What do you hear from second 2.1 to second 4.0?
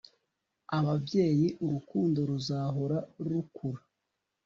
ruzahora rukura